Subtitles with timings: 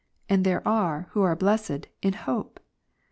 [0.29, 2.59] 199 and there are, who are blessed, in hope.